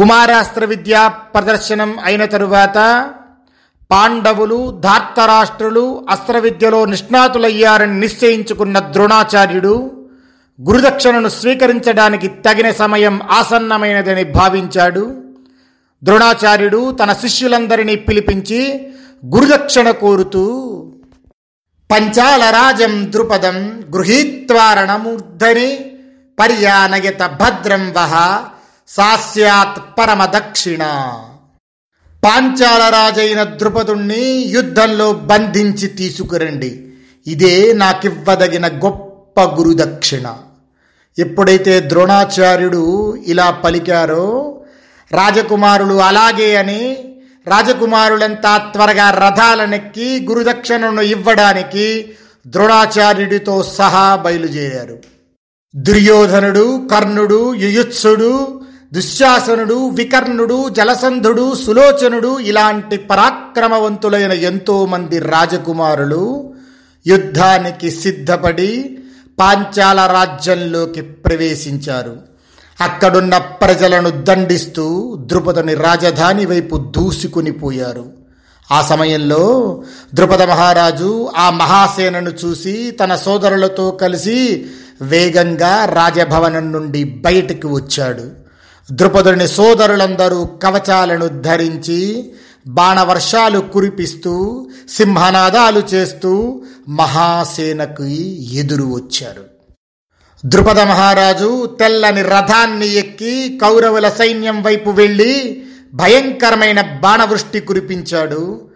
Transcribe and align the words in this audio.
కుమారాస్త్ర 0.00 0.64
విద్యా 0.64 1.08
ప్రదర్శనం 1.08 1.96
అయిన 2.04 2.24
తరువాత 2.24 3.10
పాండవులు 3.90 4.80
ధార్తరాష్ట్రులు 4.80 6.06
అస్త్ర 6.10 6.38
విద్యలో 6.38 6.84
నిష్ణాతులయ్యారని 6.84 8.00
నిశ్చయించుకున్న 8.00 8.78
ద్రోణాచార్యుడు 8.78 9.90
గురుదక్షిణను 10.68 11.28
స్వీకరించడానికి 11.28 12.28
తగిన 12.28 12.70
సమయం 12.70 13.22
ఆసన్నమైనదని 13.22 14.24
భావించాడు. 14.24 15.16
ద్రోణాచార్యుడు 16.04 16.92
తన 16.92 17.12
శిష్యులందరినీ 17.12 17.94
పిలిపించి 17.94 18.90
గురుదక్షిణ 19.26 19.90
కోరుతూ 19.90 20.46
పంచాలరాజం 21.90 23.12
ద్రుపదం 23.12 23.86
గృహీత్వారణమూర్ధని 23.90 25.96
పర్యానయత 26.40 27.26
భద్రం 27.26 27.92
వహ 27.96 28.44
సాస్యాత్ 28.96 29.98
పరమ 29.98 30.24
దక్షిణ 30.24 30.82
పాంచాల 32.24 32.88
రాజైన 32.88 33.44
ద్రుపదుణ్ణి 33.44 34.24
యుద్ధంలో 34.28 35.12
బంధించి 35.12 35.88
తీసుకురండి. 35.88 36.92
ఇదే 37.26 37.72
నాకివ్వదగిన 37.72 38.66
గొప్ప 38.68 39.40
గురుదక్షిణ. 39.40 40.34
ఎప్పుడైతే 41.18 41.80
ద్రోణాచార్యుడు 41.80 43.16
ఇలా 43.26 43.50
పలికారో 43.50 44.60
రాజకుమారులు 45.12 45.94
అలాగే 45.94 46.56
అని 46.56 46.98
రాజకుమారులంతా 47.46 48.56
త్వరగా 48.56 49.10
రథాలనెక్కి 49.10 50.26
గురుదక్షిణను 50.30 51.00
ఇవ్వడానికి 51.00 52.10
ద్రోణాచార్యుడితో 52.46 53.62
సహా 53.62 54.16
బయలుదేరారు. 54.16 54.98
దుర్యోధనుడు 55.76 56.88
కర్ణుడు 56.90 57.54
యుయుత్సుడు 57.54 58.59
దుశ్శాసనుడు 58.92 59.88
వికర్ణుడు 59.88 60.68
జలసంధుడు 60.68 61.54
సులోచనుడు 61.54 62.38
ఇలాంటి 62.38 62.96
పరాక్రమవంతులైన 62.96 64.32
ఎంతో 64.32 64.86
మంది 64.86 65.18
రాజకుమారులు 65.18 66.54
యుద్ధానికి 67.06 67.90
సిద్ధపడి 67.90 68.98
పాంచాల 69.38 70.10
రాజ్యంలోకి 70.12 71.00
ప్రవేశించారు. 71.00 72.16
అక్కడున్న 72.80 73.38
ప్రజలను 73.38 74.10
దండిస్తూ 74.10 75.16
ద్రుపదుని 75.26 75.74
రాజధాని 75.74 76.46
వైపు 76.46 76.76
దూసుకుని 76.76 77.52
పోయారు. 77.52 78.06
ఆ 78.72 78.82
సమయంలో 78.82 79.82
ద్రుపద 80.14 80.42
మహారాజు 80.42 81.30
ఆ 81.36 81.50
మహాసేనను 81.50 82.30
చూసి 82.44 82.90
తన 82.90 83.14
సోదరులతో 83.14 83.90
కలిసి 83.90 84.66
వేగంగా 85.02 85.84
రాజభవనం 85.84 86.72
నుండి 86.72 87.04
బయటికి 87.04 87.66
వచ్చాడు. 87.66 88.39
ద్రుపదుని 88.92 89.48
సోదరులందరూ 89.48 90.44
కవచాలను 90.44 91.28
ధరించి 91.28 92.32
బాణవర్షాలు 92.66 93.58
కురిపిస్తూ 93.58 94.68
సింహనాదాలు 94.88 95.82
చేస్తూ 95.94 96.62
మహాసేనకు 96.88 98.04
ఎదురు 98.52 98.84
వచ్చారు. 98.84 99.44
ద్రుపద 100.46 100.80
మహారాజు 100.80 101.66
తెల్లని 101.80 102.22
రథాన్ని 102.22 102.88
ఎక్కి 102.88 103.58
కౌరవుల 103.62 104.08
సైన్యం 104.08 104.62
వైపు 104.62 104.90
వెళ్ళి 104.90 105.64
భయంకరమైన 105.94 106.80
బాణవృష్టి 106.80 107.60
కురిపించాడు. 107.60 108.70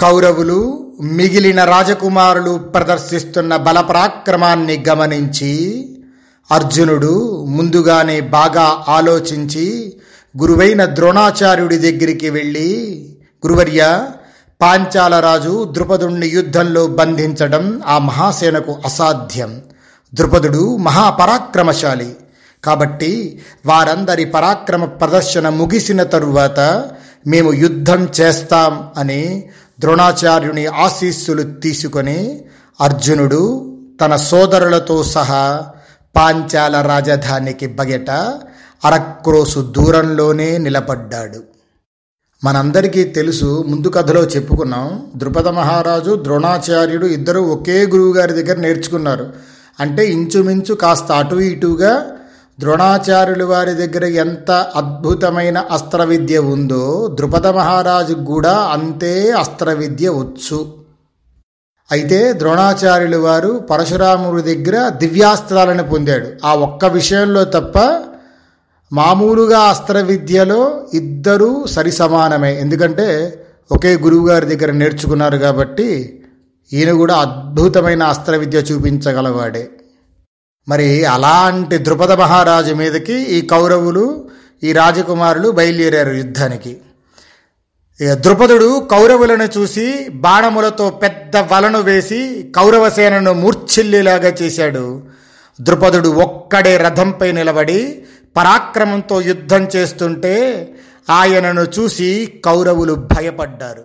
కౌరవులు 0.00 0.92
మిగిలిన 1.02 1.64
రాజకుమారులు 1.64 2.58
ప్రదర్శిస్తున్న 2.58 3.56
బలపరాక్రమాన్ని 3.56 4.84
గమనించి 4.88 5.54
అర్జునుడు 6.50 7.44
ముందుగానే 7.48 8.20
బాగా 8.20 8.84
ఆలోచించి 8.88 9.96
గురువైన 10.40 10.84
ద్రోణాచార్యుడి 10.84 11.78
దగ్గరికి 11.78 12.30
వెళ్ళి 12.30 13.08
గురువర్య 13.46 14.06
పాంచాలరాజు 14.62 15.68
ద్రుపదుణ్ణి 15.72 16.26
యుద్ధంలో 16.26 16.86
బంధించడం 16.86 17.82
ఆ 17.86 17.98
మహాసేనకు 17.98 18.76
అసాధ్యం. 18.84 19.62
ద్రుపదుడు 20.14 20.76
మహాపరాక్రమశాలి. 20.76 22.16
కాబట్టి 22.64 23.40
వారందరి 23.66 24.24
పరాక్రమ 24.24 24.84
ప్రదర్శన 24.84 25.48
ముగిసిన 25.48 26.02
తరువాత 26.02 26.84
మేము 27.26 27.52
యుద్ధం 27.52 28.08
చేస్తాం 28.20 28.90
అని 28.98 29.50
ద్రోణాచార్యుని 29.80 30.66
ఆశీస్సులు 30.66 31.42
తీసుకొని 31.42 32.44
అర్జునుడు 32.80 33.76
తన 34.00 34.16
సోదరులతో 34.16 35.02
సహా 35.02 35.66
పాంచాల 36.16 36.80
రాజధానికి 36.80 37.66
బగెట 37.66 38.10
అరక్రోసు 38.84 39.60
దూరంలోనే 39.60 40.58
నిలబడ్డాడు. 40.58 41.42
మనందరికీ 42.44 43.04
తెలుసు 43.04 43.64
ముందు 43.68 43.88
కథలో 43.88 44.20
చెప్పుకున్నాం 44.20 45.06
ద్రుపద 45.16 45.48
మహారాజు 45.48 46.20
ద్రోణాచార్యుడు 46.22 47.06
ఇద్దరు 47.06 47.40
ఒకే 47.40 47.86
గురువు 47.86 48.12
గారి 48.12 48.32
దగ్గర 48.32 48.56
నేర్చుకున్నారు. 48.56 49.32
అంటే 49.80 50.06
ఇంచుమించు 50.06 50.74
కాస్త 50.74 51.12
అటు 51.12 51.34
ఇటుగా 51.34 52.06
ద్రోణాచార్యుల 52.60 53.44
వారి 53.44 53.74
దగ్గర 53.74 54.04
ఎంత 54.04 54.50
అద్భుతమైన 54.50 55.58
అస్త్ర 55.58 56.04
విద్య 56.04 56.38
ఉందో 56.38 57.10
ద్రుపద 57.14 57.46
మహారాజుకు 57.46 58.24
కూడా 58.24 58.52
అంతే 58.52 59.30
అస్త్ర 59.30 59.72
విద్య 59.72 60.08
వచ్చు. 60.08 60.83
అయితే 61.92 62.32
ద్రోణాచార్యులు 62.32 63.16
వారు 63.16 63.58
పరశురాముడి 63.70 64.54
దగ్గర 64.54 64.88
దివ్యాస్త్రాలను 64.88 65.84
పొందాడు. 65.84 66.28
ఆ 66.44 66.54
ఒక్క 66.54 66.84
విషయంలో 66.84 67.44
తప్ప 67.44 67.78
మామూలుగా 68.92 69.60
అస్త్ర 69.60 70.00
విద్యలో 70.00 70.86
ఇద్దరూ 70.94 71.66
సరి 71.66 71.92
సమానమే 71.92 72.60
ఎందుకంటే 72.60 73.38
ఒకే 73.72 73.94
గురువు 73.96 74.28
గారి 74.28 74.56
దగ్గర 74.56 74.72
నేర్చుకున్నారు 74.72 75.36
కాబట్టి 75.36 76.20
ఈయన 76.72 76.92
కూడా 76.92 77.14
అద్భుతమైన 77.14 78.02
అస్త్ర 78.02 78.36
విద్య 78.36 78.58
చూపించగలవాడే. 78.58 79.68
మరి 80.68 81.04
అలాంటి 81.04 81.84
ద్రుపద 81.84 82.12
మహారాజు 82.12 82.74
మీదకి 82.74 83.12
ఈ 83.12 83.40
కౌరవులు 83.40 84.28
ఈ 84.62 84.72
రాజకుమారులు 84.72 85.50
బయలుదేరారు 85.50 86.14
యుద్ధానికి. 86.14 86.76
ద్రుపదుడు 88.00 88.88
కౌరవులను 88.90 89.58
చూసి 89.58 90.08
బాణములతో 90.10 90.90
పెద్ద 90.90 91.36
వలను 91.36 91.80
వేసి 91.80 92.50
కౌరవసేనను 92.56 93.32
మూర్ఛిల్లిలాగా 93.32 94.28
చేశాడు. 94.42 95.02
ద్రుపదుడు 95.60 96.08
ఒక్కడే 96.08 96.76
రథంపై 96.76 97.32
నిలబడి 97.32 98.02
పరాక్రమంతో 98.36 99.20
యుద్ధం 99.20 99.68
చేస్తుంటే 99.76 100.34
ఆయనను 101.10 101.60
చూసి 101.62 102.32
కౌరవులు 102.44 102.94
భయపడ్డారు. 102.94 103.84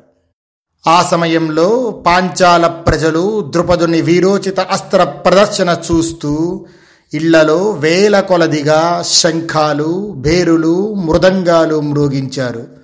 ఆ 0.87 1.07
సమయంలో 1.11 2.03
పాంచాల 2.07 2.67
ప్రజలు 2.67 3.51
ద్రుపదుని 3.51 4.01
వీరోచిత 4.01 4.59
అస్త్ర 4.59 5.03
ప్రదర్శన 5.03 5.77
చూస్తూ 5.91 6.65
ఇళ్ళలో 7.13 7.71
వేల 7.71 8.19
కొలదిగా 8.19 9.03
శంఖాలు 9.05 10.13
భేరులు 10.17 10.93
మృదంగాలు 10.93 11.81
మ్రోగించారు 11.81 12.78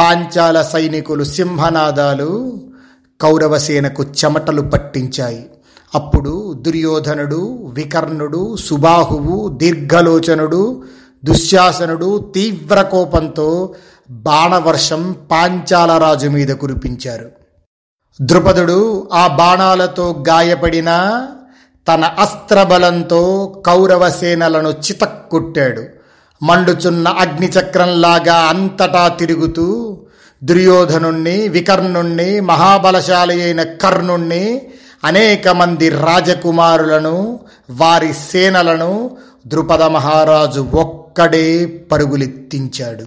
పాంచాల 0.00 0.62
సైనికులు 0.62 1.24
సింహనాదాలు 1.24 2.58
కౌరవసేనకు 3.20 4.02
చెమటలు 4.02 4.62
పట్టించాయి. 4.62 5.50
అప్పుడు 5.94 6.52
దుర్యోధనుడు 6.52 7.70
వికర్ణుడు 7.74 8.56
సుబాహువు 8.56 9.48
దీర్ఘలోచనుడు 9.48 10.84
దుశ్శాసనుడు 11.24 12.32
తీవ్ర 12.34 12.82
కోపంతో 12.82 13.74
బాణవర్షం 14.10 15.16
పాంచాల 15.30 15.98
రాజు 15.98 16.28
మీద 16.28 16.48
కురిపించారు. 16.48 17.30
ద్రుపదుడు 18.22 19.08
ఆ 19.12 19.26
బాణాలతో 19.26 20.24
గాయపడిన 20.28 21.26
తన 21.88 22.04
అస్త్రబలంతో 22.04 23.54
కౌరవసేనలను 23.66 24.68
చితక్కొట్టాడు. 24.68 25.99
మండుచున్న 26.42 27.08
అగ్నిచక్రంలాగా 27.08 28.34
అంతటా 28.34 29.08
తిరుగుతూ 29.08 29.98
దుర్యోధనుణ్ణి 30.44 31.48
వికర్ణుణ్ణి 31.48 32.40
మహాబలశాలి 32.40 33.42
అయిన 33.42 33.62
కర్ణుణ్ణి 33.62 34.62
అనేక 35.04 35.48
మంది 35.48 35.88
రాజకుమారులను 35.88 37.40
వారి 37.70 38.12
సేనలను 38.12 39.16
ద్రుపద 39.46 39.82
మహారాజు 39.82 40.60
ఒక్కడే 40.60 41.66
పరుగులెత్తించాడు. 41.66 43.04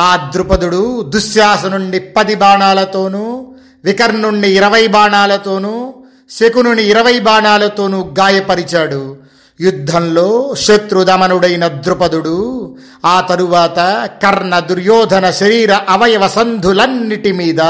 ఆ 0.00 0.30
ద్రుపదుడు 0.32 1.02
దుశ్శాసనుణ్ణి 1.02 1.98
పది 1.98 2.34
బాణాలతోనూ 2.34 3.54
వికర్ణుణ్ణి 3.84 4.50
ఇరవై 4.50 4.86
బాణాలతోనూ 4.86 5.94
శకునుని 6.30 6.82
ఇరవై 6.82 7.18
బాణాలతోనూ 7.18 8.14
గాయపరిచాడు. 8.18 9.16
యుద్ధంలో 9.60 10.54
శత్రుదమనుడైన 10.58 11.68
ద్రుపదుడు 11.68 12.76
ఆ 13.04 13.20
తరువాత 13.20 14.10
కర్ణ 14.22 14.58
దుర్యోధన 14.58 15.30
శరీర 15.30 15.72
అవయవ 15.88 16.28
సంధులన్నిటి 16.28 17.32
మీద 17.32 17.60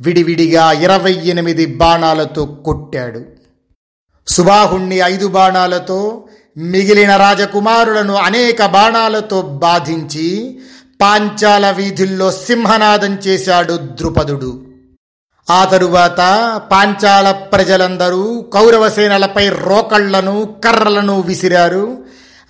విడివిడిగా 0.00 0.72
ఇరవై 0.72 1.20
ఎనిమిది 1.24 1.66
బాణాలతో 1.66 2.44
కొట్టాడు. 2.44 3.22
సుబాహుణ్ణి 4.26 4.96
ఐదు 4.96 5.28
బాణాలతో 5.28 6.24
మిగిలిన 6.56 7.16
రాజకుమారులను 7.16 8.14
అనేక 8.14 8.66
బాణాలతో 8.66 9.42
బాధించి 9.42 10.58
పాంచాల 11.00 11.70
వీధుల్లో 11.70 12.32
సింహనాదం 12.32 13.14
చేశాడు 13.26 13.72
ద్రుపదుడు. 13.72 14.73
ఆ 15.50 15.64
తరువాత 15.64 16.16
పాంచాల 16.72 17.30
ప్రజలందరూ 17.30 18.40
కౌరవసేనలపై 18.40 19.48
రోకళ్ళను 19.48 20.54
కర్రలను 20.64 21.20
విసిరారు. 21.20 21.98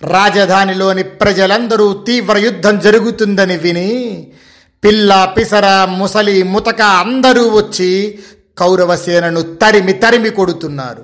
రాజధానిలోని 0.01 1.03
ప్రజలందరూ 1.03 1.93
తీవ్ర 1.93 2.37
యుద్ధం 2.37 2.79
జరుగుతుందని 2.79 3.57
విని 3.57 4.27
పిల్ల 4.83 5.33
పిసర 5.37 5.85
ముసలి 5.85 6.43
ముతక 6.43 6.81
అందరూ 6.81 7.49
వచ్చి 7.49 8.19
కౌరవసేనను 8.57 9.41
తరిమి 9.41 9.93
తరిమి 9.93 10.29
కొడుతున్నారు. 10.29 11.03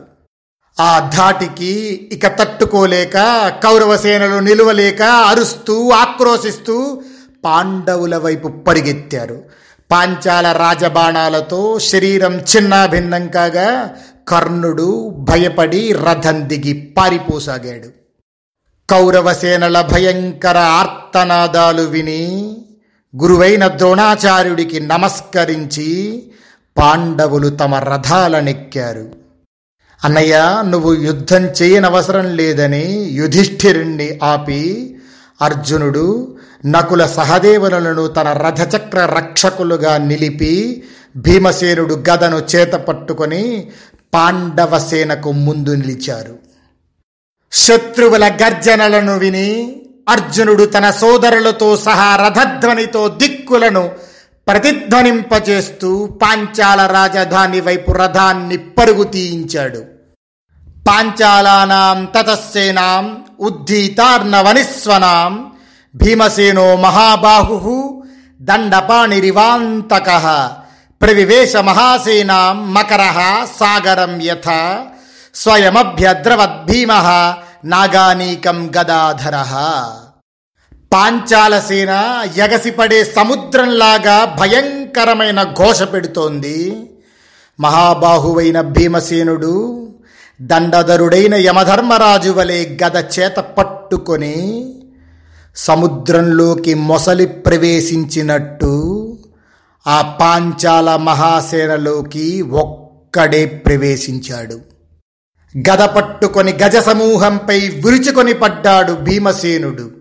ఆ 0.79 1.11
ధాటికి 1.13 2.09
ఇక 2.11 2.27
తట్టుకోలేక 2.27 3.17
కౌరవసేనలు 3.63 4.39
నిలువలేక 4.39 5.01
అరుస్తూ 5.01 5.89
ఆక్రోశిస్తూ 5.89 7.01
పాండవుల 7.45 8.17
వైపు 8.17 8.47
పరిగెత్తారు. 8.47 9.43
పాంచాల 9.91 10.51
రాజబాణాలతో 10.51 11.79
శరీరం 11.79 12.39
చిన్నాభిన్నం 12.39 13.27
కాగా 13.27 13.95
కర్ణుడు 14.27 15.09
భయపడి 15.09 15.91
రథం 15.91 16.49
దిగి 16.49 16.73
పారిపోసాగాడు. 16.73 17.89
కౌరవసేనల 18.89 19.81
భయంకర 19.81 20.57
ఆర్తనాదాలు 20.57 21.81
విని 21.81 22.57
గురువైన 23.21 23.67
ద్రోణాచార్యుడికి 23.67 24.79
నమస్కరించి 24.79 26.23
పాండవులు 26.77 27.49
తమ 27.49 27.75
రథాలనెక్కారు. 27.75 29.11
అన్నయ్య 30.03 30.63
నువ్వు 30.67 30.93
యుద్ధం 30.93 31.43
చేయనవసరం 31.61 32.35
లేదని 32.35 32.85
యుధిష్ఠిరుణ్ణి 33.11 34.19
ఆపి 34.23 34.95
అర్జునుడు 35.41 36.37
నకుల 36.65 37.05
సహదేవులను 37.05 38.07
తన 38.07 38.33
రథచక్ర 38.33 39.05
రక్షకులుగా 39.05 39.97
నిలిపి 39.97 40.83
భీమసేనుడు 41.15 42.03
గదను 42.09 42.43
చేత 42.55 42.73
పట్టుకొని 42.73 43.71
పాండవ 44.13 44.79
సేనకు 44.79 45.31
ముందు 45.31 45.69
నిలిచారు. 45.69 46.35
శత్రువుల 47.51 48.27
గర్జనలను 48.27 49.17
విని 49.17 49.77
అర్జునుడు 50.09 50.63
తన 50.63 50.91
సోదరులతో 50.91 51.77
సహా 51.77 52.15
రథధ్వనితో 52.15 53.07
దిక్కులను 53.07 53.91
ప్రతిధ్వనింపచేస్తూ 54.47 56.05
పాంచాల 56.05 56.85
రాజధాని 56.85 57.61
వైపు 57.61 57.91
రథాన్ని 57.91 58.57
పరుగు 58.57 59.03
తీయించాడు. 59.03 59.83
పాంచాలానాం 60.87 62.05
తతస్సేనాం 62.05 63.23
ఉద్ధీతార్ణవనిస్వనాం 63.39 65.51
భీమసేనో 65.95 66.75
మహాబాహు 66.75 68.03
దండపాణిరివాంతక. 68.41 70.07
ప్రవివేశ 71.01 71.55
మహాసేనాం 71.55 72.73
మకర 72.73 73.01
సాగరం 73.59 74.21
యథ. 74.21 74.77
స్వయమభ్యద్రవద్భీమ 75.35 76.93
నాగానీకం 77.65 78.71
గదాధర. 78.77 79.35
పాంచాలసేన 80.93 82.23
ఎగసిపడే 82.35 83.03
సముద్రంలాగా 83.03 84.35
భయంకరమైన 84.39 85.43
ఘోష 85.43 85.83
పెడుతోంది. 85.83 86.89
మహాబాహువైన 87.59 88.61
భీమసేనుడు 88.61 89.87
దండధరుడైన 90.41 91.35
యమధర్మరాజు 91.35 92.29
వలె 92.29 92.77
గద 92.83 93.03
చేత 93.19 93.35
పట్టుకొని 93.35 94.37
సముద్రంలోకి 95.55 96.73
మొసలి 96.73 97.25
ప్రవేశించినట్టు 97.25 98.73
ఆ 99.87 100.01
పాంచాల 100.01 100.95
మహాసేనలోకి 100.95 102.41
ఒక్కడే 102.41 103.45
ప్రవేశించాడు. 103.45 104.59
గద 105.57 105.85
పట్టుకొని 105.85 106.53
గజ 106.53 106.75
సమూహంపై 106.75 107.59
విరుచుకొని 107.59 108.33
పడ్డాడు 108.33 108.93
భీమసేనుడు. 108.93 109.91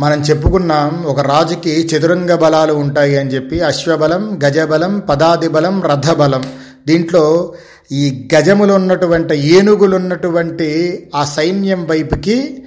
మనం 0.00 0.20
చెప్పుకున్నాం 0.20 1.02
ఒక 1.02 1.20
రాజుకి 1.20 1.86
చతురంగ 1.86 2.34
బలాలు 2.34 2.72
ఉంటాయి 2.72 3.18
అని 3.18 3.30
చెప్పి 3.30 3.60
అశ్వబలం 3.60 4.40
గజబలం 4.44 4.98
పదాది 4.98 5.48
బలం 5.48 5.82
రథబలం. 5.82 6.44
దీంట్లో 6.86 7.54
ఈ 7.92 8.28
గజములు 8.34 8.72
ఉన్నటువంటి 8.72 9.36
ఏనుగులు 9.36 9.96
ఉన్నటువంటి 9.96 10.68
ఆ 11.14 11.24
సైన్యం 11.24 11.86
వైపుకి 11.86 12.64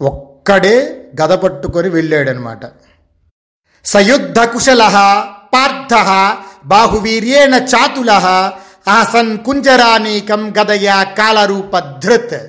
ఒక్కడే 0.00 0.37
గద 1.20 1.32
పట్టుకొని 1.32 1.88
వెళ్ళాడనమాట. 1.88 2.60
సయుద్ధ 3.84 4.40
కుశల 4.40 4.82
పార్థ 5.54 5.94
బాహువీర్యేణ 6.64 7.54
చాతుల 7.54 8.10
ఆసన్ 8.88 9.38
కుంజరానీకం 9.38 10.54
గదయా 10.60 11.02
కాలరూప 11.02 11.78
ధృత్. 11.78 12.40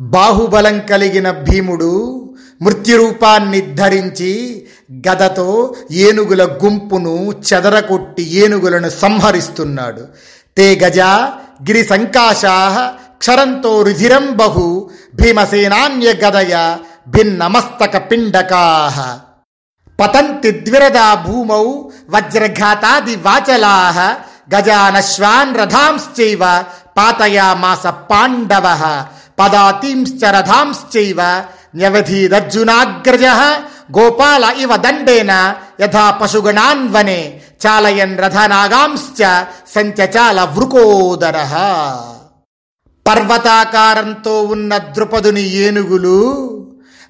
బాహుబలం 0.00 0.80
కలిగిన 0.80 1.30
భీముడు 1.30 2.20
మృత్యురూపాన్ని 2.62 3.74
ధరించి 3.74 4.32
గదతో 5.08 5.74
ఏనుగుల 5.90 6.44
గుంపును 6.44 7.32
చెదరకొట్టి 7.32 8.22
ఏనుగులను 8.22 8.88
సంహరిస్తున్నాడు. 8.88 10.06
తే 10.56 10.80
గజ 10.84 10.98
గిరి 11.68 11.84
సంకాశా 11.84 12.54
క్షరంతో 13.18 13.82
రుధిరం 13.82 14.36
బహు 14.36 14.90
భీమసేనాన్య 15.14 16.12
గదయ 16.12 16.76
భిన్నమస్తక 17.06 18.10
పిండకా. 18.10 18.90
పతంతి 20.00 20.50
ద్విరదా 20.50 21.14
భూమౌ 21.14 21.64
వజ్రఘాతాది 22.08 23.16
వాచలా. 23.16 23.92
గజానశ్వాన్ 24.54 25.56
రథాంశ్చైవ 25.56 26.64
పాతయామాస 26.96 27.86
పాండవ. 27.86 28.66
పదాతీంశ్చ 29.38 30.30
రథాంశ్చైవ 30.30 31.44
న్యవధీరర్జునాగ్రజ. 31.74 33.24
గోపాల 33.98 34.44
ఇవ 34.58 34.76
దండేన 34.76 35.54
యథా 35.80 36.10
పశుగణాన్ 36.10 36.88
వనే 36.88 37.40
చాలయన్ 37.66 38.18
రథనాగాంశ్చ 38.18 39.44
సంచచాల 39.74 40.40
వృకోదర. 40.44 41.36
పర్వతాకారంతో 43.06 44.42
ఉన్న 44.42 44.78
ద్రుపదుని 44.78 45.42
ఏనుగులు 45.42 46.18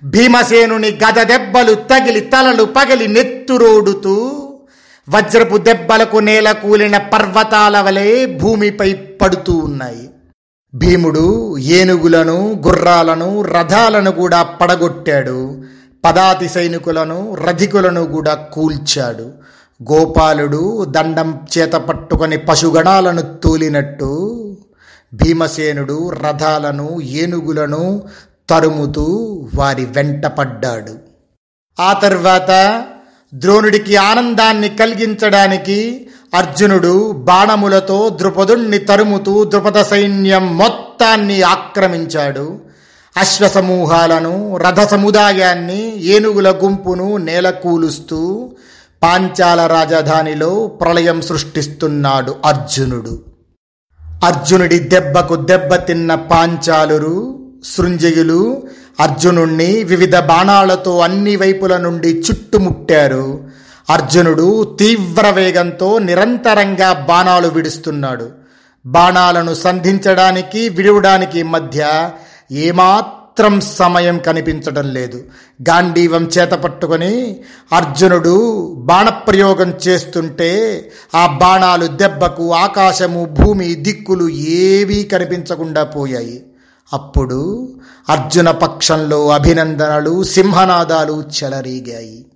భీమసేనుని 0.05 0.89
గద 0.89 1.23
దెబ్బలు 1.23 1.75
తగిలి 1.75 2.21
తలలు 2.21 2.65
పగిలి 2.65 3.09
నెత్తురోడుతూ 3.09 4.41
వజ్రపు 5.09 5.57
దెబ్బలకు 5.57 6.17
నేల 6.17 6.53
కూలిన 6.53 6.97
పర్వతాల 6.97 7.81
వలె 7.81 8.27
భూమిపై 8.27 8.95
పడుతూ 8.95 9.53
ఉన్నాయి. 9.53 10.11
భీముడు 10.75 11.59
ఏనుగులను 11.59 12.63
గుర్రాలను 12.67 13.43
రథాలను 13.43 14.11
కూడా 14.11 14.43
పడగొట్టాడు. 14.43 15.65
పదాతి 16.05 16.49
సైనికులను 16.49 17.35
రధికులను 17.35 18.07
కూడా 18.07 18.35
కూల్చాడు. 18.35 19.27
గోపాలుడు 19.93 20.85
దండం 20.85 21.41
చేత 21.59 21.73
పట్టుకొని 21.73 22.37
పశుగణాలను 22.37 23.23
తూలినట్టు 23.23 24.11
భీమసేనుడు 25.23 26.11
రథాలను 26.11 27.01
ఏనుగులను 27.01 28.03
తరుముతూ 28.51 29.05
వారి 29.55 29.85
వెంట 29.85 30.27
పడ్డాడు. 30.27 30.99
ఆ 31.81 31.93
తర్వాత 31.93 32.85
ద్రోణుడికి 33.35 33.97
ఆనందాన్ని 33.97 34.69
కలిగించడానికి 34.69 36.07
అర్జునుడు 36.35 37.13
బాణములతో 37.13 38.09
ద్రుపదుణ్ణి 38.09 38.79
తరుముతూ 38.79 39.45
ద్రుపద 39.45 39.83
సైన్యం 39.83 40.59
మొత్తాన్ని 40.59 41.43
ఆక్రమించాడు. 41.43 42.61
అశ్వసమూహాలను 43.17 44.57
రథ 44.57 44.81
సముదాయాన్ని 44.81 46.05
ఏనుగుల 46.05 46.51
గుంపును 46.51 47.17
నేలకూలుస్తూ 47.17 48.51
పాంచాల 49.03 49.67
రాజధానిలో 49.67 50.67
ప్రళయం 50.67 51.23
సృష్టిస్తున్నాడు 51.23 52.35
అర్జునుడు. 52.45 53.34
అర్జునుడి 54.25 54.79
దెబ్బకు 54.79 55.35
దెబ్బతిన్న 55.35 56.15
పాంచాలురు 56.15 57.41
శృంజయులు 57.77 58.63
అర్జునుణ్ణి 59.01 59.85
వివిధ 59.85 60.19
బాణాలతో 60.19 60.99
అన్ని 60.99 61.37
వైపుల 61.37 61.77
నుండి 61.77 62.09
చుట్టుముట్టారు. 62.09 63.27
అర్జునుడు 63.91 64.77
తీవ్ర 64.81 65.31
వేగంతో 65.31 65.99
నిరంతరంగా 65.99 66.93
బాణాలు 66.93 67.49
విడుస్తున్నాడు. 67.49 68.31
బాణాలను 68.87 69.55
సంధించడానికి 69.55 70.69
విడవడానికి 70.69 71.43
మధ్య 71.43 72.11
ఏమాత్రం 72.53 73.24
సమయం 73.61 74.19
కనిపించడం 74.19 74.95
లేదు. 74.95 75.25
గాంధీవం 75.69 76.25
చేత 76.39 76.51
పట్టుకొని 76.51 77.41
అర్జునుడు 77.73 78.67
బాణప్రయోగం 78.79 79.75
చేస్తుంటే 79.89 80.91
ఆ 81.15 81.27
బాణాలు 81.27 81.87
దెబ్బకు 81.87 82.55
ఆకాశము 82.55 83.25
భూమి 83.25 83.75
దిక్కులు 83.75 84.29
ఏవీ 84.29 85.05
కనిపించకుండా 85.05 85.85
పోయాయి. 85.85 86.43
అప్పుడు 86.93 87.73
అర్జున 88.09 88.51
పక్షంలో 88.51 89.29
అభినందనలు 89.29 90.23
సింహనాదాలు 90.23 91.23
చెలరీగాయి. 91.23 92.27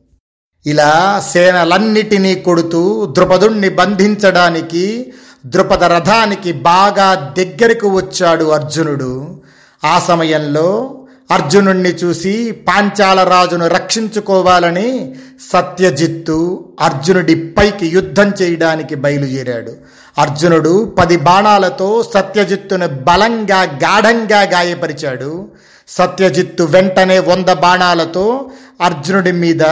ఇలా 0.67 1.23
సేనలన్నిటినీ 1.33 2.35
కొడుతూ 2.35 3.07
ద్రుపదుణ్ణి 3.07 3.69
బంధించడానికి 3.69 5.12
ద్రుపద 5.47 5.85
రథానికి 5.85 6.52
బాగా 6.52 7.35
దగ్గరకు 7.38 7.88
వచ్చాడు 7.88 8.45
అర్జునుడు. 8.45 9.43
ఆ 9.85 9.99
సమయంలో 9.99 10.94
అర్జునుణ్ణి 11.30 11.88
చూసి 11.88 12.50
పాంచాల 12.68 13.23
రాజును 13.23 13.66
రక్షించుకోవాలని 13.66 15.14
సత్యజిత్తు 15.52 16.64
అర్జునుడి 16.80 17.35
పైకి 17.35 17.87
యుద్ధం 17.87 18.32
చేయడానికి 18.42 18.94
బయలుదేరాడు. 18.94 19.73
అర్జునుడు 20.18 20.94
పది 20.99 21.16
బాణాలతో 21.16 22.11
సత్యజిత్తును 22.14 22.88
బలంగా 22.88 23.62
గాఢంగా 23.62 24.40
గాయపరిచాడు. 24.42 25.49
సత్యజిత్తు 25.88 26.64
వెంటనే 26.64 27.18
వంద 27.18 27.49
బాణాలతో 27.49 28.50
అర్జునుడి 28.80 29.32
మీద 29.32 29.62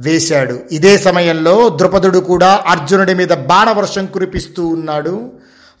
వేశాడు. 0.00 0.60
ఇదే 0.72 0.98
సమయంలో 0.98 1.68
ద్రుపదుడు 1.68 2.18
కూడా 2.18 2.64
అర్జునుడి 2.66 3.14
మీద 3.14 3.28
బాణవర్షం 3.28 4.06
కురిపిస్తూ 4.06 4.66
ఉన్నాడు. 4.66 5.32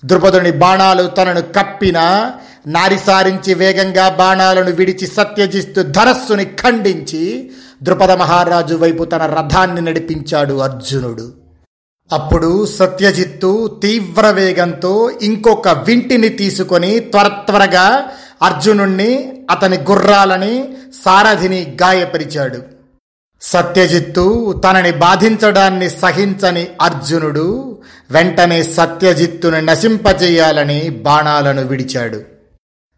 ద్రుపదుని 0.04 0.50
బాణాలు 0.50 1.06
తనను 1.06 1.40
కప్పిన 1.40 2.30
నారి 2.66 2.98
సారించి 2.98 3.54
వేగంగా 3.54 4.08
బాణాలను 4.08 4.70
విడిచి 4.70 5.06
సత్యజిస్తు 5.06 5.82
ధనస్సుని 5.82 6.44
ఖండించి 6.44 7.50
ద్రుపద 7.82 8.10
మహారాజు 8.10 8.74
వైపు 8.74 9.04
తన 9.04 9.26
రథాన్ని 9.26 9.80
నడిపించాడు 9.80 10.54
అర్జునుడు. 10.54 11.32
అప్పుడు 12.12 12.66
సత్యజిత్తు 12.66 13.80
తీవ్ర 13.82 14.30
వేగంతో 14.30 15.10
ఇంకొక 15.22 15.68
వింటిని 15.68 16.28
తీసుకొని 16.28 17.00
త్వర 17.00 17.28
త్వరగా 17.28 18.02
అర్జునుణ్ణి 18.42 19.32
అతని 19.50 19.78
గుర్రాలని 19.78 20.68
సారథిని 21.04 21.76
గాయపరిచాడు. 21.82 22.62
సత్యజిత్తు 23.42 24.54
తనని 24.64 24.92
బాధించడాన్ని 24.92 25.90
సహించని 25.90 26.68
అర్జునుడు 26.82 27.78
వెంటనే 28.10 28.62
సత్యజిత్తును 28.62 29.60
నశింపజేయాలని 29.60 30.90
బాణాలను 30.90 31.64
విడిచాడు. 31.64 32.29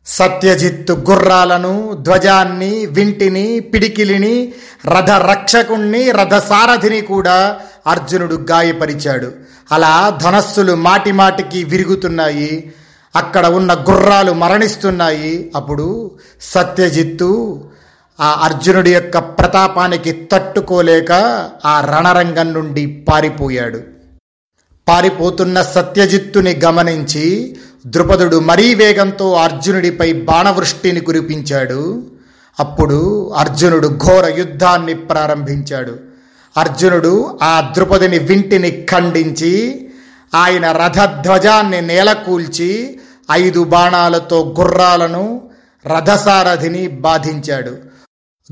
సత్యజిత్తు 0.06 0.92
గుర్రాలను 1.10 1.98
ధ్వజాన్ని 2.00 2.86
వింటిని 2.86 3.60
పిడికిలిని 3.60 4.52
రథ 4.86 5.10
రక్షకుణ్ణి 5.10 6.10
రథసారథిని 6.10 7.00
కూడా 7.00 7.60
అర్జునుడు 7.86 8.46
గాయపరిచాడు. 8.50 9.32
అలా 9.72 10.18
ధనస్సులు 10.22 10.74
మాటిమాటికి 10.74 11.64
విరుగుతున్నాయి. 11.64 12.72
అక్కడ 13.16 13.46
ఉన్న 13.46 13.74
గుర్రాలు 13.90 14.32
మరణిస్తున్నాయి. 14.32 15.52
అప్పుడు 15.56 16.10
సత్యజిత్తు 16.40 17.64
ఆ 18.20 18.40
అర్జునుడి 18.42 18.94
యొక్క 18.94 19.18
ప్రతాపానికి 19.18 20.12
తట్టుకోలేక 20.12 21.12
ఆ 21.64 21.80
రణరంగం 21.80 22.52
నుండి 22.52 23.06
పారిపోయాడు. 23.08 23.80
పారిపోతున్న 24.88 25.62
సత్యజిత్తుని 25.62 26.60
గమనించి 26.64 27.56
ద్రుపదుడు 27.86 28.40
మరీ 28.40 28.74
వేగంతో 28.74 29.32
అర్జునుడిపై 29.32 30.12
బాణవృష్టిని 30.12 31.00
కురిపించాడు. 31.00 32.06
అప్పుడు 32.60 33.28
అర్జునుడు 33.36 33.88
ఘోర 33.88 34.34
యుద్ధాన్ని 34.38 34.94
ప్రారంభించాడు. 34.94 35.96
అర్జునుడు 36.56 37.38
ఆ 37.42 37.70
ద్రుపదిని 37.74 38.18
వింటిని 38.18 38.86
ఖండించి 38.90 39.86
ఆయన 40.34 40.72
రథధ్వజాన్ని 40.72 41.80
నేలకూల్చి 41.80 43.00
ఐదు 43.32 43.64
బాణాలతో 43.64 44.54
గుర్రాలను 44.58 45.50
రథసారథిని 45.86 46.88
బాధించాడు. 46.88 47.92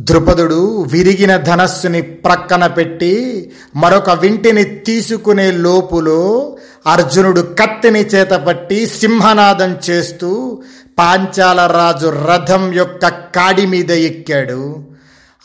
ద్రుపదుడు 0.00 0.82
విరిగిన 0.82 1.36
ధనస్సుని 1.36 2.02
ప్రక్కన 2.02 2.66
పెట్టి 2.66 3.52
మరొక 3.76 4.10
వింటిని 4.10 4.64
తీసుకునే 4.64 5.50
లోపులో 5.50 6.56
అర్జునుడు 6.86 7.40
కత్తిని 7.40 8.00
చేతపట్టి 8.00 8.86
సింహనాదం 8.86 9.76
చేస్తూ 9.90 10.62
పాంచాల 10.98 11.66
రాజు 11.66 12.06
రథం 12.06 12.72
యొక్క 12.72 13.08
కాడి 13.08 13.66
మీద 13.66 13.90
ఎక్కాడు. 13.90 14.84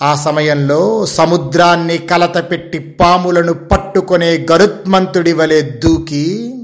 ఆ 0.01 0.15
సమయంలో 0.15 1.06
సముద్రాన్ని 1.06 1.98
కలతపెట్టి 1.98 2.80
పాములను 2.80 3.54
పట్టుకునే 3.54 4.46
గరుత్మంతుడి 4.51 5.34
వలె 5.34 5.62
దూకి 5.62 6.56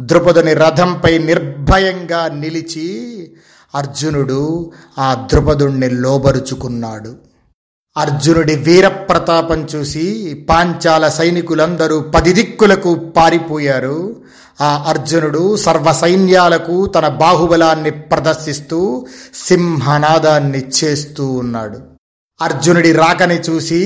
ద్రుపదుని 0.00 0.54
రథంపై 0.54 1.18
నిర్భయంగా 1.18 2.28
నిలిచి 2.28 3.30
అర్జునుడు 3.74 4.72
ఆ 4.98 5.26
ద్రుపదుణ్ణి 5.32 5.90
లోబరుచుకున్నాడు. 5.90 7.31
అర్జునుడి 7.96 8.56
వీరప్రతాపం 8.56 9.68
చూసి 9.74 10.34
పాంచాల 10.50 11.08
సైనికులందరూ 11.08 12.00
పది 12.00 12.32
దిక్కులకు 12.32 12.94
పారిపోయారు. 12.94 14.16
ఆ 14.60 14.84
అర్జునుడు 14.88 15.56
సర్వ 15.56 15.92
సైన్యాలకు 15.92 16.86
తన 16.86 17.08
బాహుబలాన్ని 17.08 17.90
ప్రదర్శిస్తూ 17.90 19.06
సింహనాదాన్ని 19.48 20.62
చేస్తూ 20.84 21.26
ఉన్నాడు. 21.32 21.78
అర్జునుడి 22.42 22.92
రాకని 22.92 23.40
చూసి 23.40 23.80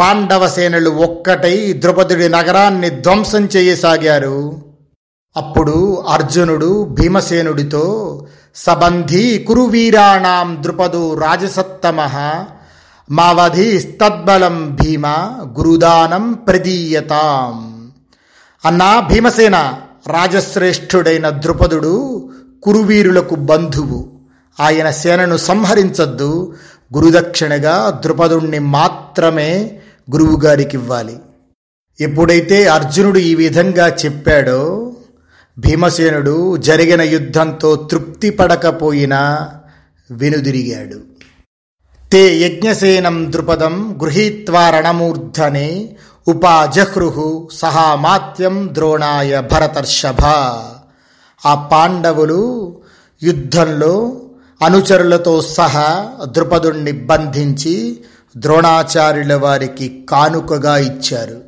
పాండవ 0.00 0.48
సేనలు 0.48 0.90
ఒక్కటై 0.90 1.72
ద్రుపదుడి 1.78 2.28
నగరాన్ని 2.28 2.90
ధ్వంసం 2.90 3.48
చేయసాగారు. 3.56 4.62
అప్పుడు 5.36 6.04
అర్జునుడు 6.08 6.84
భీమసేనుడితో 6.84 7.84
సబంధీ 8.56 9.38
కురువీరాణాం 9.38 10.58
ద్రుపదో 10.60 11.14
రాజసత్తమ 11.14 11.98
మావధిస్తద్బలం 13.10 14.78
భీమ 14.82 15.06
గురుదానం 15.58 16.32
ప్రదీయతాం. 16.32 17.90
అన్నా 18.64 19.00
భీమసేన 19.00 19.74
రాజశ్రేష్ఠుడైన 20.06 21.30
ద్రుపదుడు 21.30 22.28
కురువీరులకు 22.62 23.34
బంధువు. 23.34 24.08
ఆయన 24.60 24.90
సేనను 24.90 25.36
సంహరించద్దు. 25.36 26.54
గురుదక్షిణగా 26.96 27.98
ద్రుపదుణ్ణి 28.02 28.58
మాత్రమే 28.58 29.78
గురువుగారికి 30.10 30.76
ఇవ్వాలి 30.76 31.18
ఎప్పుడైతే 32.00 32.66
అర్జునుడు 32.66 33.18
ఈ 33.18 33.34
విధంగా 33.34 33.88
చెప్పాడో 33.88 34.92
భీమసేనుడు 35.58 36.56
జరిగిన 36.56 37.02
యుద్ధంతో 37.02 37.76
తృప్తి 37.76 38.30
పడకపోయినా 38.30 39.48
వెనుదిరిగాడు. 40.10 41.15
తే 42.12 42.38
యజ్ఞసేనం 42.38 43.32
ద్రుపదం 43.32 43.98
గృహీత్వా 44.02 44.70
రణమూర్ధనే 44.70 45.96
ఉపాజహృహు 46.28 47.48
సహామాత్యం 47.52 48.68
ద్రోణాయ 48.72 49.40
భరతర్షభ. 49.40 50.24
ఆ 51.46 51.54
పాండవులు 51.72 52.40
యుద్ధంలో 53.22 54.20
అనుచరులతో 54.62 55.42
సహా 55.42 56.10
ద్రుపదుణ్ణి 56.24 56.92
బంధించి 56.92 57.98
ద్రోణాచార్యుల 58.36 59.34
వారికి 59.34 60.06
కానుకగా 60.10 60.76
ఇచ్చారు. 60.78 61.40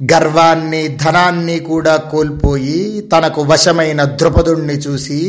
గర్వాన్ని 0.00 0.88
ధనాన్ని 0.88 1.58
కూడా 1.58 1.96
కోల్పోయి 1.96 3.00
తనకు 3.00 3.42
వశమైన 3.42 4.04
ద్రుపదుణ్ణి 4.04 4.74
చూసి 4.74 5.20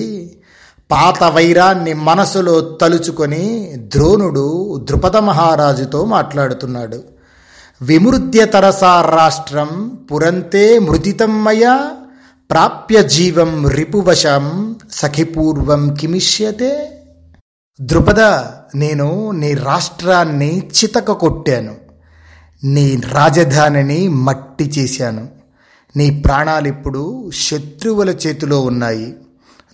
పాత 0.92 1.24
వైరాన్ని 1.24 1.94
మనసులో 1.94 2.62
తలుచుకొని 2.62 3.74
ద్రోణుడు 3.78 4.78
ద్రుపద 4.84 5.18
మహారాజుతో 5.18 6.06
మాట్లాడుతున్నాడు. 6.06 7.04
విమృద్యతరసా 7.82 9.02
రాష్ట్రం 9.02 10.00
పురంతే 10.14 10.80
మృదితమ్మయ 10.80 11.90
ప్రాప్య 12.52 13.04
జీవం 13.04 13.68
రిపువశం 13.68 14.76
సఖిపూర్వం 14.92 15.94
కిమిష్యతే. 15.94 17.04
ద్రుపద 17.82 18.20
నేను 18.76 19.32
నీ 19.32 19.54
రాష్ట్రాన్ని 19.54 20.68
చితక 20.68 21.12
కొట్టాను. 21.12 21.76
నీ 22.64 23.02
రాజధానిని 23.12 24.08
మట్టి 24.08 24.64
చేశాను. 24.64 25.28
నీ 25.98 26.22
ప్రాణాలు 26.26 26.68
ఇప్పుడు 26.68 27.32
శత్రువుల 27.32 28.10
చేతిలో 28.10 28.62
ఉన్నాయి. 28.62 29.16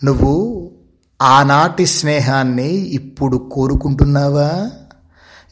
నువ్వు 0.03 0.61
ఆనాటి 1.22 1.86
స్నేహాన్ని 1.86 2.74
ఇప్పుడు 2.74 3.50
కోరుకుంటున్నావా? 3.51 4.70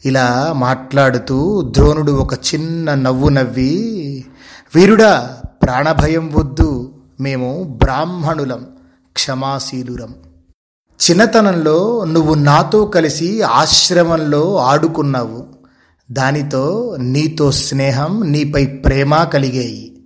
ఇలా 0.04 0.52
మాట్లాడుతూ 0.56 1.62
ద్రోణుడు 1.62 2.12
ఒక 2.12 2.34
చిన్న 2.34 2.94
నవ్వు 2.94 3.28
నవ్వి 3.28 4.24
వీరుడా 4.74 5.36
ప్రాణభయం 5.62 6.32
వద్దు. 6.34 6.94
మేము 7.20 7.62
బ్రాహ్మణులం 7.62 8.66
క్షమాశీలురం. 9.12 10.14
చిన్నతనంలో 11.10 12.04
నువ్వు 12.04 12.34
నాతో 12.34 12.84
కలిసి 12.84 13.42
ఆశ్రమంలో 13.42 14.56
ఆడుకున్నావు. 14.56 15.46
దానితో 16.10 16.96
నీతో 17.00 17.52
స్నేహం 17.52 18.32
నీపై 18.32 18.66
ప్రేమ 18.66 19.24
కలిగాయి. 19.24 20.02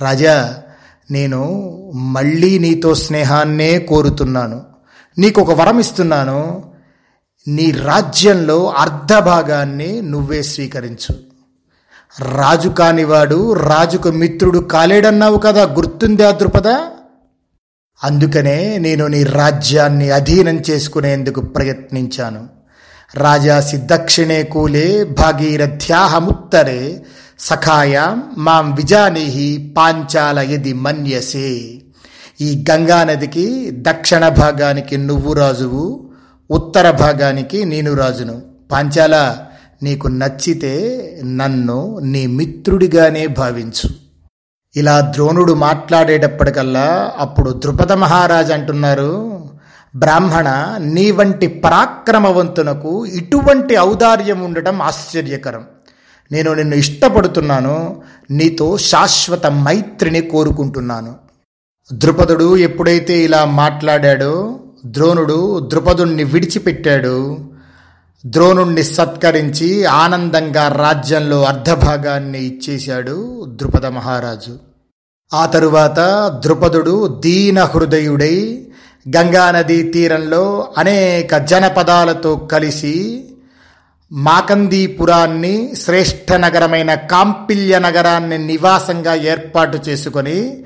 రాజా 0.00 0.62
నేను 1.10 1.52
మళ్ళీ 1.94 2.58
నీతో 2.58 2.94
స్నేహాన్నే 2.94 3.78
కోరుతున్నాను. 3.78 4.71
నీకు 5.18 5.40
ఒక 5.40 5.50
వరం 5.50 5.78
ఇస్తున్నాను. 5.78 6.64
నీ 7.48 7.70
రాజ్యంలో 7.70 8.70
అర్ధ 8.70 9.18
భాగాన్ని 9.18 10.02
నువ్వే 10.02 10.42
స్వీకరించు. 10.42 11.14
రాజు 12.34 12.68
కానివాడు 12.68 13.52
రాజుకు 13.52 14.08
మిత్రుడు 14.08 14.58
కాలేడన్నావు 14.58 15.38
కదా 15.38 15.62
గుర్తుందా 15.62 16.30
దృపద 16.30 16.68
అందుకనే 18.04 18.78
నేను 18.78 19.06
నీ 19.06 19.22
రాజ్యాన్ని 19.22 20.10
అధీనం 20.10 20.62
చేసుకునేందుకు 20.70 21.40
ప్రయత్నించాను. 21.40 22.48
రాజాసి 23.14 23.76
దక్షిణే 23.76 24.42
కూలే 24.42 25.04
భాగీరథ్యాహముత్తరే 25.04 27.02
సఖాయాం 27.38 28.34
మాం 28.38 28.74
విజానీహి 28.74 29.74
పాంచాల 29.76 30.38
యది 30.38 30.72
మన్యసే. 30.72 31.82
ఈ 32.40 32.64
గంగా 32.70 33.04
నదికి 33.04 33.68
దక్షిణ 33.72 34.28
భాగానికి 34.28 34.96
నువ్వు 34.96 35.32
రాజువు 35.32 36.10
ఉత్తర 36.50 36.90
భాగానికి 36.90 37.64
నేను 37.64 37.94
రాజును. 37.94 38.42
పాంచాల 38.72 39.36
నీకు 39.82 40.08
నచ్చితే 40.08 40.72
నన్ను 41.24 41.98
నీ 41.98 42.26
మిత్రుడిగానే 42.26 43.26
భావించు. 43.26 43.90
ఇలా 44.76 45.00
ద్రోణుడు 45.00 45.52
మాట్లాడేటప్పటికల్లా 45.52 47.12
అప్పుడు 47.18 47.50
ద్రుపద 47.50 47.92
మహారాజ్ 47.92 48.52
అంటున్నారు 48.52 49.42
బ్రాహ్మణ 49.96 50.76
నీ 50.78 51.10
వంటి 51.10 51.46
పరాక్రమవంతునకు 51.46 53.06
ఇటువంటి 53.06 53.78
ఔదార్యం 53.78 54.40
ఉండటం 54.40 54.82
ఆశ్చర్యకరం. 54.82 55.64
నేను 56.32 56.54
నిన్ను 56.54 56.74
ఇష్టపడుతున్నాను 56.74 58.02
నీతో 58.30 58.78
శాశ్వత 58.78 59.46
మైత్రిని 59.46 60.20
కోరుకుంటున్నాను. 60.20 61.21
ద్రుపదుడు 61.92 62.56
ఎప్పుడైతే 62.56 63.18
ఇలా 63.18 63.44
మాట్లాడాడో 63.44 64.60
ద్రోణుడు 64.86 65.68
ద్రుపదుణ్ణి 65.68 66.24
విడిచిపెట్టాడు. 66.24 67.38
ద్రోణుణ్ణి 68.26 68.82
సత్కరించి 68.82 69.84
ఆనందంగా 69.84 70.68
రాజ్యంలో 70.68 71.44
అర్ధభాగాన్ని 71.44 72.46
ఇచ్చేశాడు 72.46 73.46
ద్రుపద 73.48 73.86
మహారాజు. 73.86 74.58
ఆ 75.32 75.46
తరువాత 75.46 75.98
ద్రుపదుడు 76.44 77.20
దీన 77.24 77.64
హృదయుడై 77.64 78.66
గంగానదీ 79.16 79.82
తీరంలో 79.82 80.68
అనేక 80.78 81.36
జనపదాలతో 81.36 82.36
కలిసి 82.36 83.24
మాకందీపురాన్ని 84.12 85.72
శ్రేష్ఠ 85.76 86.32
నగరమైన 86.32 86.94
కాంపిల్య 86.94 87.78
నగరాన్ని 87.78 88.38
నివాసంగా 88.38 89.14
ఏర్పాటు 89.14 89.78
చేసుకొని 89.88 90.64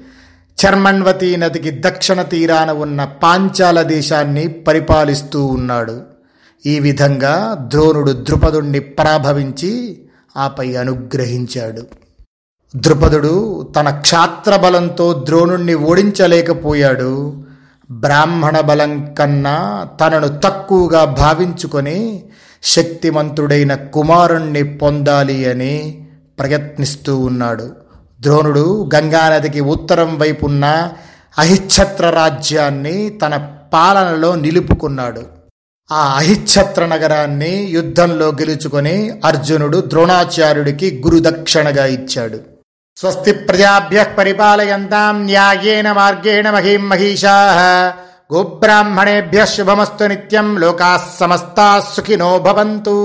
చర్మణ్వతీ 0.64 1.36
నదికి 1.36 1.70
దక్షిణ 1.70 2.22
తీరాన 2.22 2.70
ఉన్న 2.70 3.04
పాంచాల 3.04 3.82
దేశాన్ని 3.82 4.48
పరిపాలిస్తూ 4.48 5.46
ఉన్నాడు. 5.46 6.02
ఈ 6.66 6.78
విధంగా 6.78 7.56
ద్రోణుడు 7.60 8.12
ద్రుపదుణ్ణి 8.12 8.80
పరాభవించి 8.80 9.98
ఆపై 10.36 10.76
అనుగ్రహించాడు. 10.76 11.82
ద్రుపదుడు 12.76 13.62
తన 13.76 13.90
క్షాత్ర 13.90 14.56
బలంతో 14.56 15.22
ద్రోణుణ్ణి 15.26 15.74
ఓడించలేకపోయాడు. 15.74 17.44
బ్రాహ్మణ 17.90 18.60
బలం 18.60 19.14
కన్నా 19.14 19.86
తనను 20.00 20.40
తక్కువగా 20.44 21.04
భావించుకొని 21.04 22.24
శక్తిమంతుడైన 22.62 23.74
కుమారుణ్ణి 23.74 24.62
పొందాలి 24.62 25.50
అని 25.50 26.06
ప్రయత్నిస్తూ 26.38 27.18
ఉన్నాడు. 27.18 27.85
ద్రోణుడు 28.20 28.90
గంగానదికి 28.94 29.60
ఉత్తరం 29.60 30.18
వైపున్న 30.18 30.92
అహిఛత్ర 31.38 32.10
రాజ్యాన్ని 32.10 33.10
తన 33.10 33.48
పాలనలో 33.72 34.34
నిలుపుకున్నాడు. 34.34 35.22
ఆ 35.92 36.14
అహిఛత్ర 36.16 36.86
నగరాన్ని 36.86 37.66
యుద్ధంలో 37.70 38.28
గెలుచుకొని 38.28 39.20
అర్జునుడు 39.24 39.84
ద్రోణాచార్యుడికి 39.86 41.02
గురుదక్షిణగా 41.06 41.86
ఇచ్చాడు. 41.86 42.40
స్వస్తి 42.96 43.32
ప్రజాభ్య 43.32 44.04
పరిపాలయంతాం 44.18 45.24
న్యాయేన 45.24 45.92
మార్గేణ 45.92 46.50
మహీం 46.50 46.88
మహిషా. 46.88 47.34
గోబ్రాహ్మణేభ్య 48.34 49.46
శుభమస్తు 49.46 50.04
నిత్యం 50.04 50.58
లోకా 50.58 51.04
సమస్తా 51.20 51.84
సుఖినో 51.96 52.38
భవంతు. 52.38 52.96